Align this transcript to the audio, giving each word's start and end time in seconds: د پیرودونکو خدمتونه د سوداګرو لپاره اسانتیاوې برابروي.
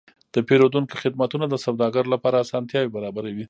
د 0.33 0.35
پیرودونکو 0.47 0.95
خدمتونه 1.03 1.45
د 1.49 1.55
سوداګرو 1.65 2.11
لپاره 2.15 2.41
اسانتیاوې 2.43 2.93
برابروي. 2.95 3.39